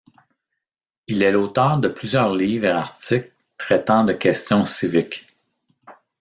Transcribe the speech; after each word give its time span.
Il 1.05 1.21
est 1.21 1.31
l'auteur 1.31 1.77
de 1.77 1.87
plusieurs 1.87 2.33
livres 2.33 2.65
et 2.65 2.69
articles 2.71 3.31
traitant 3.59 4.03
de 4.03 4.13
questions 4.13 4.65
civiques. 4.65 5.27